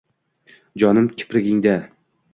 Jonim 0.75 1.07
kiprigingda 1.17 1.77